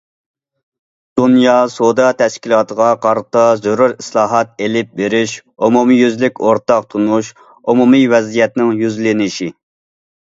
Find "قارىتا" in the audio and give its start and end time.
3.03-3.43